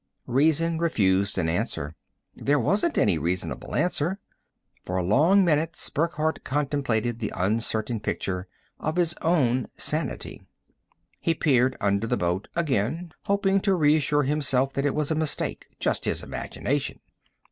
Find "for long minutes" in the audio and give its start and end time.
4.83-5.87